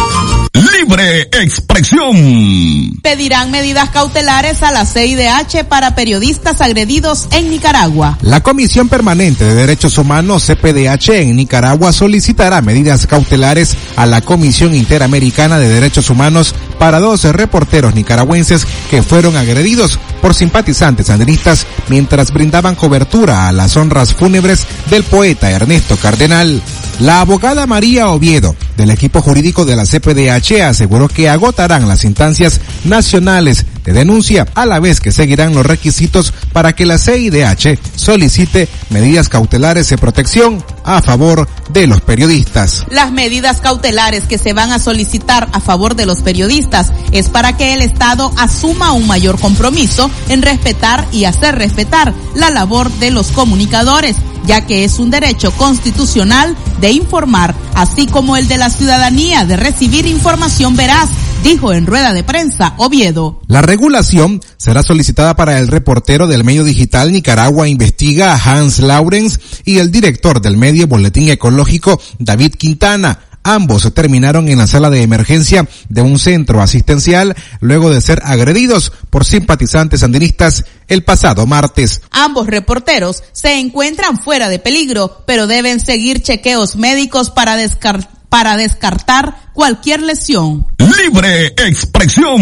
Libre 0.53 1.29
expresión. 1.31 2.99
Pedirán 3.01 3.51
medidas 3.51 3.89
cautelares 3.89 4.63
a 4.63 4.71
la 4.71 4.85
CIDH 4.85 5.63
para 5.67 5.95
periodistas 5.95 6.59
agredidos 6.59 7.27
en 7.31 7.49
Nicaragua. 7.49 8.17
La 8.21 8.43
Comisión 8.43 8.89
Permanente 8.89 9.45
de 9.45 9.55
Derechos 9.55 9.97
Humanos 9.97 10.45
CPDH 10.45 11.09
en 11.21 11.37
Nicaragua 11.37 11.93
solicitará 11.93 12.61
medidas 12.61 13.07
cautelares 13.07 13.77
a 13.95 14.05
la 14.05 14.21
Comisión 14.21 14.75
Interamericana 14.75 15.57
de 15.57 15.69
Derechos 15.69 16.09
Humanos 16.09 16.53
para 16.77 16.99
dos 16.99 17.23
reporteros 17.23 17.95
nicaragüenses 17.95 18.65
que 18.89 19.03
fueron 19.03 19.37
agredidos 19.37 19.99
por 20.21 20.33
simpatizantes 20.33 21.07
sandinistas 21.07 21.65
mientras 21.87 22.31
brindaban 22.33 22.75
cobertura 22.75 23.47
a 23.47 23.51
las 23.51 23.77
honras 23.77 24.13
fúnebres 24.13 24.67
del 24.89 25.03
poeta 25.03 25.49
Ernesto 25.49 25.95
Cardenal. 25.95 26.61
La 26.99 27.21
abogada 27.21 27.65
María 27.65 28.09
Oviedo, 28.09 28.55
del 28.77 28.91
equipo 28.91 29.21
jurídico 29.21 29.65
de 29.65 29.75
la 29.75 29.85
CPDH, 29.85 30.61
aseguró 30.61 31.07
que 31.07 31.29
agotarán 31.29 31.87
las 31.87 32.03
instancias 32.05 32.59
nacionales 32.83 33.65
de 33.83 33.93
denuncia, 33.93 34.47
a 34.53 34.65
la 34.65 34.79
vez 34.79 34.99
que 34.99 35.11
seguirán 35.11 35.55
los 35.55 35.65
requisitos 35.65 36.33
para 36.53 36.73
que 36.73 36.85
la 36.85 36.97
CIDH 36.97 37.79
solicite 37.95 38.67
medidas 38.89 39.29
cautelares 39.29 39.89
de 39.89 39.97
protección 39.97 40.63
a 40.83 41.01
favor 41.01 41.47
de 41.69 41.87
los 41.87 42.01
periodistas. 42.01 42.85
Las 42.89 43.11
medidas 43.11 43.59
cautelares 43.59 44.25
que 44.25 44.37
se 44.37 44.53
van 44.53 44.71
a 44.71 44.79
solicitar 44.79 45.49
a 45.51 45.59
favor 45.59 45.95
de 45.95 46.05
los 46.05 46.21
periodistas 46.21 46.91
es 47.11 47.29
para 47.29 47.57
que 47.57 47.73
el 47.73 47.81
Estado 47.81 48.31
asuma 48.37 48.91
un 48.93 49.07
mayor 49.07 49.39
compromiso 49.39 50.09
en 50.29 50.41
respetar 50.41 51.07
y 51.11 51.25
hacer 51.25 51.55
respetar 51.55 52.13
la 52.35 52.49
labor 52.49 52.91
de 52.93 53.11
los 53.11 53.27
comunicadores 53.27 54.15
ya 54.45 54.65
que 54.65 54.83
es 54.83 54.99
un 54.99 55.09
derecho 55.09 55.51
constitucional 55.51 56.55
de 56.79 56.91
informar, 56.91 57.55
así 57.75 58.07
como 58.07 58.37
el 58.37 58.47
de 58.47 58.57
la 58.57 58.69
ciudadanía 58.69 59.45
de 59.45 59.57
recibir 59.57 60.05
información 60.05 60.75
veraz, 60.75 61.09
dijo 61.43 61.73
en 61.73 61.85
rueda 61.85 62.13
de 62.13 62.23
prensa 62.23 62.73
Oviedo. 62.77 63.41
La 63.47 63.61
regulación 63.61 64.41
será 64.57 64.83
solicitada 64.83 65.35
para 65.35 65.57
el 65.59 65.67
reportero 65.67 66.27
del 66.27 66.43
medio 66.43 66.63
digital 66.63 67.11
Nicaragua 67.11 67.67
Investiga 67.67 68.39
Hans 68.43 68.79
Laurens 68.79 69.39
y 69.65 69.77
el 69.77 69.91
director 69.91 70.41
del 70.41 70.57
medio 70.57 70.87
Boletín 70.87 71.29
Ecológico 71.29 71.99
David 72.19 72.55
Quintana 72.55 73.19
Ambos 73.43 73.91
terminaron 73.93 74.49
en 74.49 74.59
la 74.59 74.67
sala 74.67 74.89
de 74.89 75.01
emergencia 75.01 75.67
de 75.89 76.01
un 76.01 76.19
centro 76.19 76.61
asistencial 76.61 77.35
luego 77.59 77.89
de 77.89 78.01
ser 78.01 78.21
agredidos 78.23 78.91
por 79.09 79.25
simpatizantes 79.25 80.01
sandinistas 80.01 80.63
el 80.87 81.03
pasado 81.03 81.47
martes. 81.47 82.01
Ambos 82.11 82.47
reporteros 82.47 83.23
se 83.31 83.59
encuentran 83.59 84.19
fuera 84.19 84.49
de 84.49 84.59
peligro, 84.59 85.23
pero 85.25 85.47
deben 85.47 85.79
seguir 85.79 86.21
chequeos 86.21 86.75
médicos 86.75 87.29
para 87.29 87.55
descartar 87.55 88.21
para 88.31 88.55
descartar 88.55 89.50
cualquier 89.53 90.01
lesión. 90.01 90.65
Libre 90.77 91.47
expresión. 91.57 92.41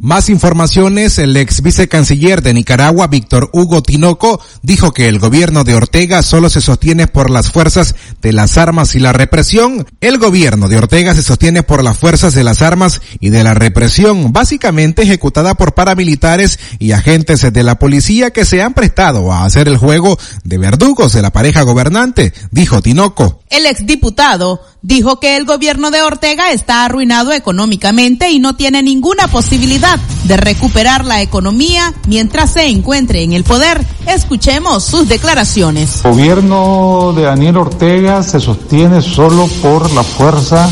Más 0.00 0.28
informaciones, 0.28 1.18
el 1.18 1.36
ex 1.36 1.62
vicecanciller 1.62 2.42
de 2.42 2.54
Nicaragua, 2.54 3.06
Víctor 3.06 3.50
Hugo 3.52 3.82
Tinoco, 3.82 4.40
dijo 4.62 4.92
que 4.92 5.08
el 5.08 5.18
gobierno 5.18 5.64
de 5.64 5.74
Ortega 5.74 6.22
solo 6.22 6.48
se 6.48 6.60
sostiene 6.60 7.06
por 7.06 7.30
las 7.30 7.50
fuerzas 7.50 7.94
de 8.20 8.32
las 8.32 8.58
armas 8.58 8.94
y 8.94 8.98
la 8.98 9.12
represión. 9.12 9.86
El 10.00 10.18
gobierno 10.18 10.68
de 10.68 10.78
Ortega 10.78 11.14
se 11.14 11.22
sostiene 11.22 11.62
por 11.62 11.84
las 11.84 11.98
fuerzas 11.98 12.34
de 12.34 12.44
las 12.44 12.62
armas 12.62 13.00
y 13.20 13.30
de 13.30 13.44
la 13.44 13.54
represión, 13.54 14.32
básicamente 14.32 15.02
ejecutada 15.02 15.54
por 15.54 15.74
paramilitares 15.74 16.58
y 16.78 16.92
agentes 16.92 17.52
de 17.52 17.62
la 17.62 17.78
policía 17.78 18.30
que 18.30 18.44
se 18.44 18.62
han 18.62 18.74
prestado 18.74 19.32
a 19.32 19.44
hacer 19.44 19.68
el 19.68 19.76
juego 19.76 20.18
de 20.44 20.58
verdugos 20.58 21.12
de 21.12 21.22
la 21.22 21.32
pareja 21.32 21.62
gobernante, 21.62 22.32
dijo 22.50 22.82
Tinoco. 22.82 23.42
El 23.50 23.66
exdiputado 23.66 24.62
dijo 24.82 25.20
que 25.20 25.36
el 25.36 25.44
gobierno 25.44 25.90
de 25.90 26.02
Ortega 26.02 26.11
está 26.52 26.84
arruinado 26.84 27.32
económicamente 27.32 28.30
y 28.30 28.38
no 28.38 28.54
tiene 28.54 28.82
ninguna 28.82 29.28
posibilidad 29.28 29.98
de 30.24 30.36
recuperar 30.36 31.04
la 31.04 31.22
economía 31.22 31.94
mientras 32.06 32.52
se 32.52 32.68
encuentre 32.68 33.22
en 33.22 33.32
el 33.32 33.44
poder. 33.44 33.84
Escuchemos 34.06 34.84
sus 34.84 35.08
declaraciones. 35.08 36.04
El 36.04 36.12
gobierno 36.12 37.12
de 37.16 37.22
Daniel 37.22 37.56
Ortega 37.56 38.22
se 38.22 38.40
sostiene 38.40 39.00
solo 39.00 39.46
por 39.62 39.90
la 39.92 40.02
fuerza 40.02 40.68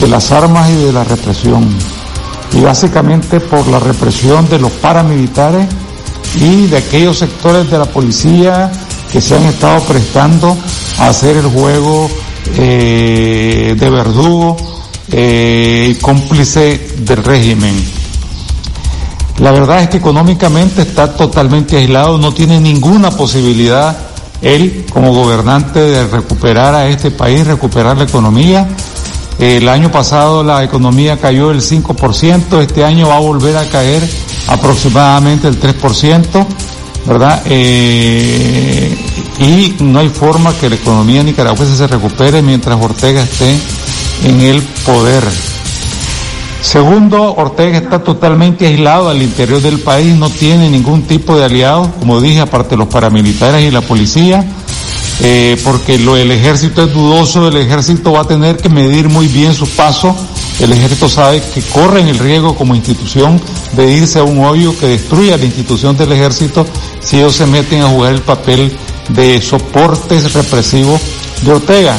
de 0.00 0.08
las 0.08 0.32
armas 0.32 0.70
y 0.70 0.84
de 0.84 0.92
la 0.92 1.04
represión. 1.04 1.68
Y 2.52 2.60
básicamente 2.60 3.40
por 3.40 3.66
la 3.68 3.78
represión 3.78 4.48
de 4.48 4.58
los 4.58 4.72
paramilitares 4.72 5.66
y 6.40 6.66
de 6.66 6.78
aquellos 6.78 7.18
sectores 7.18 7.70
de 7.70 7.78
la 7.78 7.84
policía 7.84 8.70
que 9.12 9.20
se 9.20 9.36
han 9.36 9.44
estado 9.44 9.80
prestando 9.82 10.56
a 10.98 11.08
hacer 11.08 11.36
el 11.36 11.46
juego 11.46 12.10
eh, 12.56 13.74
de 13.78 13.90
verdugo 13.90 14.56
eh, 15.12 15.96
cómplice 16.00 16.96
del 16.98 17.24
régimen. 17.24 17.74
La 19.38 19.52
verdad 19.52 19.82
es 19.82 19.88
que 19.88 19.98
económicamente 19.98 20.82
está 20.82 21.14
totalmente 21.14 21.76
aislado, 21.76 22.18
no 22.18 22.32
tiene 22.34 22.60
ninguna 22.60 23.10
posibilidad 23.10 23.96
él 24.42 24.86
como 24.92 25.12
gobernante 25.12 25.80
de 25.80 26.06
recuperar 26.06 26.74
a 26.74 26.88
este 26.88 27.10
país, 27.10 27.46
recuperar 27.46 27.96
la 27.96 28.04
economía. 28.04 28.68
El 29.38 29.68
año 29.68 29.90
pasado 29.92 30.42
la 30.42 30.64
economía 30.64 31.16
cayó 31.18 31.50
el 31.52 31.60
5%, 31.60 32.60
este 32.60 32.84
año 32.84 33.08
va 33.08 33.16
a 33.16 33.20
volver 33.20 33.56
a 33.56 33.68
caer 33.68 34.02
aproximadamente 34.48 35.46
el 35.46 35.60
3%. 35.60 36.46
¿verdad? 37.08 37.42
Eh, 37.46 38.96
y 39.38 39.82
no 39.82 40.00
hay 40.00 40.08
forma 40.08 40.52
que 40.54 40.68
la 40.68 40.74
economía 40.74 41.22
nicaragüense 41.22 41.76
se 41.76 41.86
recupere 41.86 42.42
mientras 42.42 42.78
Ortega 42.80 43.22
esté 43.22 43.56
en 44.24 44.40
el 44.40 44.62
poder. 44.84 45.22
Segundo, 46.60 47.34
Ortega 47.34 47.78
está 47.78 48.02
totalmente 48.02 48.66
aislado 48.66 49.08
al 49.08 49.22
interior 49.22 49.62
del 49.62 49.78
país, 49.78 50.14
no 50.14 50.28
tiene 50.28 50.68
ningún 50.68 51.02
tipo 51.02 51.36
de 51.36 51.44
aliados, 51.44 51.88
como 52.00 52.20
dije, 52.20 52.40
aparte 52.40 52.76
los 52.76 52.88
paramilitares 52.88 53.64
y 53.64 53.70
la 53.70 53.80
policía, 53.80 54.44
eh, 55.20 55.56
porque 55.64 55.94
el 55.94 56.30
ejército 56.30 56.82
es 56.82 56.92
dudoso, 56.92 57.48
el 57.48 57.56
ejército 57.56 58.12
va 58.12 58.22
a 58.22 58.24
tener 58.24 58.56
que 58.56 58.68
medir 58.68 59.08
muy 59.08 59.28
bien 59.28 59.54
su 59.54 59.68
paso, 59.68 60.14
el 60.60 60.72
ejército 60.72 61.08
sabe 61.08 61.40
que 61.54 61.62
corren 61.62 62.08
el 62.08 62.18
riesgo 62.18 62.56
como 62.56 62.74
institución 62.74 63.40
de 63.72 63.92
irse 63.92 64.18
a 64.18 64.24
un 64.24 64.44
hoyo 64.44 64.76
que 64.78 64.86
destruya 64.86 65.36
la 65.36 65.44
institución 65.44 65.96
del 65.96 66.12
ejército 66.12 66.66
si 67.00 67.18
ellos 67.18 67.36
se 67.36 67.46
meten 67.46 67.82
a 67.82 67.88
jugar 67.88 68.12
el 68.14 68.22
papel 68.22 68.76
de 69.10 69.40
soportes 69.40 70.32
represivos 70.34 71.00
de 71.42 71.52
Ortega. 71.52 71.96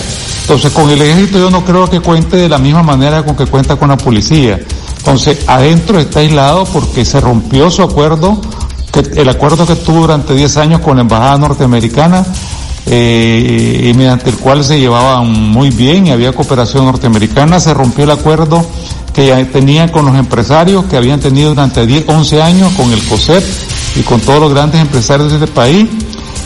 Entonces, 0.50 0.72
con 0.72 0.90
el 0.90 1.00
ejército 1.00 1.38
yo 1.38 1.52
no 1.52 1.64
creo 1.64 1.88
que 1.88 2.00
cuente 2.00 2.36
de 2.36 2.50
la 2.50 2.58
misma 2.58 2.82
manera 2.82 3.24
con 3.24 3.36
que 3.36 3.46
cuenta 3.46 3.76
con 3.76 3.90
la 3.90 3.98
policía. 3.98 4.60
Entonces, 4.98 5.42
adentro 5.46 6.00
está 6.00 6.22
aislado 6.22 6.66
porque 6.66 7.06
se 7.06 7.22
rompió 7.22 7.70
su 7.70 7.84
acuerdo, 7.84 8.42
el 9.16 9.30
acuerdo 9.30 9.68
que 9.68 9.76
tuvo 9.76 10.00
durante 10.00 10.34
10 10.34 10.58
años 10.58 10.82
con 10.82 10.96
la 10.96 11.02
embajada 11.02 11.38
norteamericana, 11.38 12.26
eh, 12.88 13.92
y 13.92 13.94
mediante 13.94 14.32
el 14.32 14.38
cual 14.38 14.64
se 14.64 14.80
llevaban 14.80 15.32
muy 15.32 15.70
bien 15.70 16.08
y 16.08 16.10
había 16.10 16.34
cooperación 16.34 16.86
norteamericana, 16.86 17.60
se 17.60 17.72
rompió 17.76 18.06
el 18.06 18.12
acuerdo 18.12 18.66
que 19.14 19.28
ya 19.28 19.46
tenían 19.52 19.90
con 19.90 20.08
los 20.08 20.16
empresarios 20.16 20.86
que 20.86 20.98
habían 20.98 21.20
tenido 21.20 21.50
durante 21.50 21.86
10, 21.86 22.06
11 22.08 22.42
años 22.42 22.74
con 22.74 22.92
el 22.92 23.04
COSEP 23.04 23.44
y 23.98 24.02
con 24.02 24.20
todos 24.22 24.40
los 24.40 24.52
grandes 24.52 24.82
empresarios 24.82 25.30
de 25.30 25.46
este 25.46 25.48
país 25.54 25.88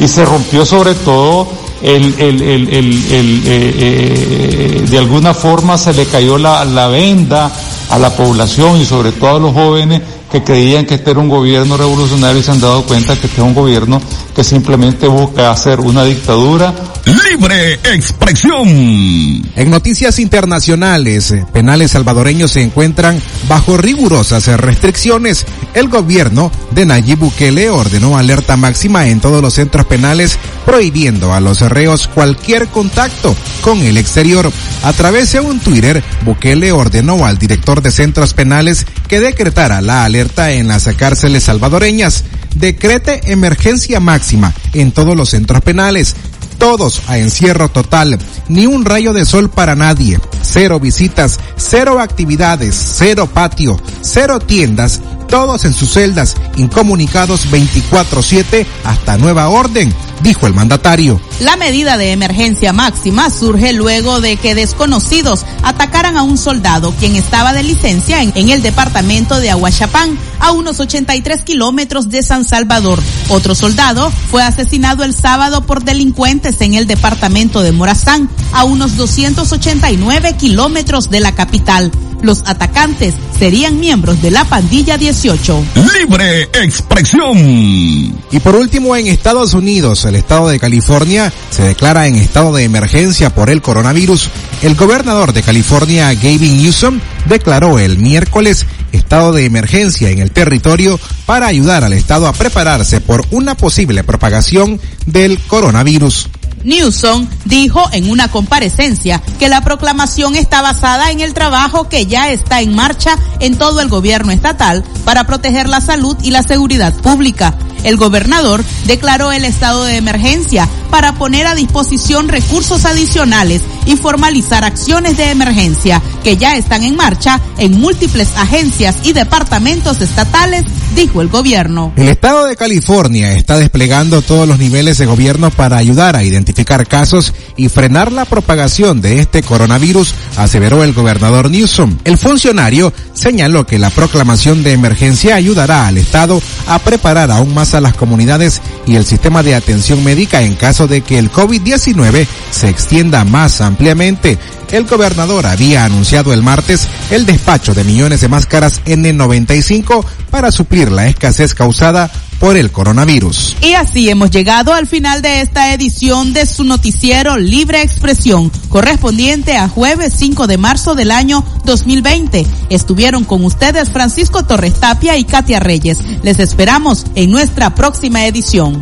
y 0.01 0.09
se 0.09 0.25
rompió 0.25 0.65
sobre 0.65 0.93
todo 0.93 1.63
el, 1.83 2.15
el, 2.17 2.41
el, 2.41 2.69
el 2.69 3.43
eh, 3.45 3.73
eh, 3.77 4.85
de 4.89 4.97
alguna 4.97 5.33
forma 5.33 5.77
se 5.77 5.93
le 5.93 6.05
cayó 6.05 6.37
la, 6.37 6.63
la 6.63 6.87
venda 6.87 7.51
a 7.89 7.99
la 7.99 8.15
población 8.15 8.79
y 8.79 8.85
sobre 8.85 9.11
todo 9.11 9.35
a 9.35 9.39
los 9.39 9.53
jóvenes 9.53 10.01
que 10.33 10.43
creían 10.43 10.87
que 10.87 10.95
este 10.95 11.11
era 11.11 11.19
un 11.19 11.29
gobierno 11.29 11.77
revolucionario 11.77 12.39
y 12.39 12.43
se 12.43 12.49
han 12.49 12.59
dado 12.59 12.83
cuenta 12.87 13.15
que 13.15 13.27
este 13.27 13.39
es 13.39 13.47
un 13.47 13.53
gobierno 13.53 14.01
que 14.35 14.43
simplemente 14.43 15.05
busca 15.05 15.51
hacer 15.51 15.79
una 15.79 16.03
dictadura. 16.03 16.73
Libre 17.05 17.73
expresión. 17.73 18.67
En 18.67 19.69
noticias 19.69 20.17
internacionales, 20.17 21.35
penales 21.51 21.91
salvadoreños 21.91 22.49
se 22.49 22.63
encuentran 22.63 23.21
bajo 23.47 23.77
rigurosas 23.77 24.47
restricciones. 24.59 25.45
El 25.75 25.87
gobierno 25.87 26.51
de 26.71 26.87
Nayib 26.87 27.19
Bukele 27.19 27.69
ordenó 27.69 28.17
alerta 28.17 28.57
máxima 28.57 29.07
en 29.09 29.19
todos 29.19 29.39
los 29.39 29.53
centros 29.53 29.85
penales, 29.85 30.39
prohibiendo 30.65 31.31
a 31.31 31.41
los 31.41 31.59
reos 31.61 32.07
cualquier 32.07 32.69
contacto 32.69 33.35
con 33.61 33.79
el 33.79 33.97
exterior. 33.97 34.51
A 34.83 34.93
través 34.93 35.31
de 35.33 35.41
un 35.41 35.59
Twitter, 35.59 36.03
Bukele 36.25 36.71
ordenó 36.71 37.23
al 37.23 37.37
director 37.37 37.83
de 37.83 37.91
centros 37.91 38.33
penales 38.33 38.87
que 39.07 39.19
decretara 39.19 39.81
la 39.81 40.05
alerta 40.05 40.22
en 40.35 40.67
las 40.67 40.85
cárceles 40.95 41.43
salvadoreñas. 41.43 42.23
Decrete 42.55 43.31
emergencia 43.31 43.99
máxima 43.99 44.53
en 44.73 44.91
todos 44.91 45.15
los 45.15 45.29
centros 45.29 45.61
penales. 45.61 46.15
Todos 46.57 47.01
a 47.07 47.17
encierro 47.17 47.69
total, 47.69 48.17
ni 48.47 48.67
un 48.67 48.85
rayo 48.85 49.11
de 49.11 49.25
sol 49.25 49.49
para 49.49 49.75
nadie, 49.75 50.19
cero 50.41 50.79
visitas, 50.79 51.39
cero 51.57 51.99
actividades, 51.99 52.75
cero 52.75 53.29
patio, 53.33 53.81
cero 54.01 54.39
tiendas, 54.39 55.01
todos 55.33 55.65
en 55.65 55.73
sus 55.73 55.93
celdas, 55.93 56.35
incomunicados 56.57 57.49
24/7 57.49 58.67
hasta 58.83 59.17
nueva 59.17 59.49
orden, 59.49 59.91
dijo 60.21 60.45
el 60.45 60.53
mandatario. 60.53 61.19
La 61.39 61.55
medida 61.55 61.97
de 61.97 62.11
emergencia 62.11 62.71
máxima 62.71 63.31
surge 63.31 63.73
luego 63.73 64.21
de 64.21 64.37
que 64.37 64.53
desconocidos 64.53 65.43
atacaran 65.63 66.17
a 66.17 66.21
un 66.21 66.37
soldado 66.37 66.93
quien 66.99 67.15
estaba 67.15 67.51
de 67.51 67.63
licencia 67.63 68.21
en, 68.21 68.49
el 68.49 68.61
departamento 68.61 69.39
de 69.39 69.49
Aguachapán, 69.49 70.19
a 70.39 70.51
unos 70.51 70.79
83 70.79 71.41
kilómetros 71.41 72.09
de 72.09 72.21
San 72.21 72.45
Salvador. 72.45 73.01
Otro 73.29 73.55
soldado 73.55 74.11
fue 74.29 74.43
asesinado 74.43 75.03
el 75.03 75.15
sábado 75.15 75.65
por 75.65 75.83
delincuentes 75.83 76.61
en 76.61 76.75
el 76.75 76.85
departamento 76.85 77.63
de 77.63 77.71
Morazán, 77.71 78.29
a 78.51 78.65
unos 78.65 78.97
289 78.97 80.35
kilómetros 80.37 81.09
de 81.09 81.21
la 81.21 81.33
capital. 81.33 81.91
Los 82.23 82.43
atacantes 82.45 83.15
serían 83.37 83.81
miembros 83.81 84.21
de 84.21 84.31
la 84.31 84.45
pandilla 84.45 84.97
18. 85.23 85.65
Libre 85.97 86.49
expresión. 86.53 87.37
Y 87.37 88.39
por 88.43 88.57
último, 88.57 88.93
en 88.93 89.07
Estados 89.07 89.53
Unidos, 89.53 90.03
el 90.03 90.15
estado 90.15 90.49
de 90.49 90.59
California 90.59 91.31
se 91.49 91.63
declara 91.63 92.07
en 92.07 92.15
estado 92.15 92.53
de 92.53 92.65
emergencia 92.65 93.33
por 93.33 93.49
el 93.49 93.61
coronavirus. 93.61 94.29
El 94.63 94.75
gobernador 94.75 95.31
de 95.31 95.41
California, 95.41 96.13
Gavin 96.13 96.57
Newsom, 96.57 96.99
declaró 97.29 97.79
el 97.79 97.99
miércoles 97.99 98.65
estado 98.91 99.31
de 99.31 99.45
emergencia 99.45 100.09
en 100.09 100.19
el 100.19 100.31
territorio 100.31 100.99
para 101.25 101.47
ayudar 101.47 101.85
al 101.85 101.93
estado 101.93 102.27
a 102.27 102.33
prepararse 102.33 102.99
por 102.99 103.25
una 103.31 103.55
posible 103.55 104.03
propagación 104.03 104.77
del 105.05 105.39
coronavirus. 105.39 106.27
Newsom 106.63 107.27
dijo 107.45 107.83
en 107.91 108.09
una 108.09 108.29
comparecencia 108.29 109.21
que 109.39 109.49
la 109.49 109.61
proclamación 109.61 110.35
está 110.35 110.61
basada 110.61 111.11
en 111.11 111.19
el 111.19 111.33
trabajo 111.33 111.89
que 111.89 112.05
ya 112.05 112.29
está 112.29 112.61
en 112.61 112.75
marcha 112.75 113.17
en 113.39 113.57
todo 113.57 113.81
el 113.81 113.89
gobierno 113.89 114.31
estatal 114.31 114.83
para 115.05 115.25
proteger 115.25 115.67
la 115.69 115.81
salud 115.81 116.17
y 116.23 116.31
la 116.31 116.43
seguridad 116.43 116.93
pública. 116.93 117.53
El 117.83 117.97
gobernador 117.97 118.63
declaró 118.85 119.31
el 119.31 119.45
estado 119.45 119.83
de 119.83 119.97
emergencia 119.97 120.69
para 120.93 121.15
poner 121.15 121.47
a 121.47 121.55
disposición 121.55 122.27
recursos 122.27 122.85
adicionales 122.85 123.63
y 123.87 123.95
formalizar 123.95 124.63
acciones 124.63 125.17
de 125.17 125.31
emergencia 125.31 125.99
que 126.23 126.37
ya 126.37 126.55
están 126.55 126.83
en 126.83 126.95
marcha 126.95 127.41
en 127.57 127.79
múltiples 127.79 128.29
agencias 128.37 128.97
y 129.01 129.11
departamentos 129.11 130.01
estatales, 130.01 130.65
dijo 130.95 131.23
el 131.23 131.29
gobierno. 131.29 131.91
El 131.95 132.09
estado 132.09 132.45
de 132.45 132.55
California 132.55 133.33
está 133.33 133.57
desplegando 133.57 134.21
todos 134.21 134.47
los 134.47 134.59
niveles 134.59 134.99
de 134.99 135.07
gobierno 135.07 135.49
para 135.49 135.77
ayudar 135.77 136.15
a 136.15 136.23
identificar 136.23 136.87
casos 136.87 137.33
y 137.57 137.69
frenar 137.69 138.11
la 138.11 138.25
propagación 138.25 139.01
de 139.01 139.19
este 139.19 139.41
coronavirus, 139.41 140.13
aseveró 140.37 140.83
el 140.83 140.93
gobernador 140.93 141.49
Newsom. 141.49 141.97
El 142.03 142.19
funcionario 142.19 142.93
señaló 143.15 143.65
que 143.65 143.79
la 143.79 143.89
proclamación 143.89 144.61
de 144.61 144.73
emergencia 144.73 145.35
ayudará 145.37 145.87
al 145.87 145.97
estado 145.97 146.39
a 146.67 146.77
preparar 146.77 147.31
aún 147.31 147.51
más 147.55 147.73
a 147.73 147.81
las 147.81 147.95
comunidades 147.95 148.61
y 148.85 148.95
el 148.95 149.05
sistema 149.05 149.43
de 149.43 149.55
atención 149.55 150.03
médica 150.03 150.41
en 150.41 150.55
caso 150.55 150.87
de 150.87 151.01
que 151.01 151.17
el 151.17 151.31
COVID-19 151.31 152.27
se 152.51 152.69
extienda 152.69 153.23
más 153.23 153.61
ampliamente. 153.61 154.37
El 154.71 154.85
gobernador 154.85 155.45
había 155.45 155.85
anunciado 155.85 156.33
el 156.33 156.41
martes 156.41 156.87
el 157.11 157.25
despacho 157.25 157.73
de 157.73 157.83
millones 157.83 158.21
de 158.21 158.27
máscaras 158.27 158.81
N95 158.85 160.05
para 160.29 160.51
suplir 160.51 160.91
la 160.91 161.07
escasez 161.07 161.53
causada 161.53 162.11
por 162.43 162.57
el 162.57 162.73
coronavirus. 162.73 163.55
Y 163.61 163.75
así 163.75 164.09
hemos 164.09 164.29
llegado 164.29 164.73
al 164.73 164.85
final 164.85 165.21
de 165.21 165.39
esta 165.39 165.73
edición 165.73 166.33
de 166.33 166.45
su 166.45 166.65
noticiero 166.65 167.37
Libre 167.37 167.81
Expresión, 167.81 168.51
correspondiente 168.67 169.55
a 169.55 169.69
jueves 169.69 170.13
5 170.17 170.45
de 170.47 170.57
marzo 170.57 170.93
del 170.93 171.11
año 171.11 171.45
2020. 171.63 172.45
Estuvieron 172.69 173.23
con 173.23 173.45
ustedes 173.45 173.91
Francisco 173.91 174.43
Torres 174.43 174.73
Tapia 174.73 175.17
y 175.17 175.23
Katia 175.23 175.61
Reyes. 175.61 175.99
Les 176.21 176.37
esperamos 176.39 177.05
en 177.15 177.31
nuestra 177.31 177.75
próxima 177.75 178.25
edición 178.25 178.81